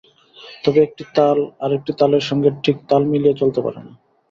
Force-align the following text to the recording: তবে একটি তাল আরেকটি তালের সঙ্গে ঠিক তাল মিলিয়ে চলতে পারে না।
তবে 0.63 0.79
একটি 0.83 1.03
তাল 1.15 1.37
আরেকটি 1.65 1.91
তালের 1.99 2.23
সঙ্গে 2.29 2.49
ঠিক 2.63 2.77
তাল 2.89 3.01
মিলিয়ে 3.11 3.39
চলতে 3.41 3.59
পারে 3.65 3.79
না। 3.79 3.91